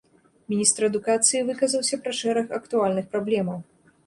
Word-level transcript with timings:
Міністр 0.53 0.87
адукацыі 0.87 1.41
выказаўся 1.49 2.01
пра 2.09 2.15
шэраг 2.21 2.57
актуальных 2.61 3.05
праблемаў. 3.15 3.63